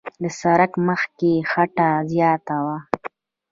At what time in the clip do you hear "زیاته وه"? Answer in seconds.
2.11-2.77